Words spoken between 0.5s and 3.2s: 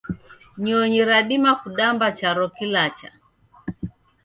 Nyonyi radima kudamba charo kilacha